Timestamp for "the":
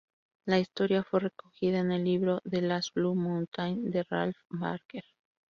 2.49-2.63